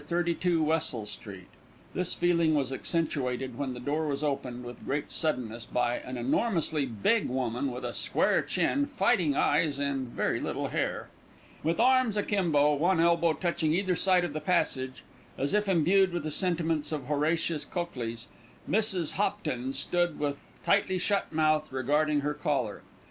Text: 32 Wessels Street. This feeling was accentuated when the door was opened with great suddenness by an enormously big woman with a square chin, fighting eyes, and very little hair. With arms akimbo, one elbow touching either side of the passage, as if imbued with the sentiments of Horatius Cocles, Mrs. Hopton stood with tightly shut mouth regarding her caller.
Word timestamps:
32 0.03 0.63
Wessels 0.63 1.11
Street. 1.11 1.45
This 1.93 2.15
feeling 2.15 2.55
was 2.55 2.73
accentuated 2.73 3.55
when 3.55 3.75
the 3.75 3.79
door 3.79 4.07
was 4.07 4.23
opened 4.23 4.63
with 4.65 4.83
great 4.83 5.11
suddenness 5.11 5.63
by 5.67 5.97
an 5.97 6.17
enormously 6.17 6.87
big 6.87 7.29
woman 7.29 7.69
with 7.71 7.85
a 7.85 7.93
square 7.93 8.41
chin, 8.41 8.87
fighting 8.87 9.35
eyes, 9.35 9.77
and 9.77 10.07
very 10.07 10.39
little 10.39 10.69
hair. 10.69 11.09
With 11.61 11.79
arms 11.79 12.17
akimbo, 12.17 12.73
one 12.73 12.99
elbow 12.99 13.33
touching 13.33 13.73
either 13.73 13.95
side 13.95 14.23
of 14.25 14.33
the 14.33 14.41
passage, 14.41 15.03
as 15.37 15.53
if 15.53 15.69
imbued 15.69 16.13
with 16.13 16.23
the 16.23 16.31
sentiments 16.31 16.91
of 16.91 17.05
Horatius 17.05 17.63
Cocles, 17.63 18.27
Mrs. 18.67 19.11
Hopton 19.17 19.71
stood 19.71 20.17
with 20.19 20.49
tightly 20.65 20.97
shut 20.97 21.31
mouth 21.31 21.71
regarding 21.71 22.21
her 22.21 22.33
caller. 22.33 22.81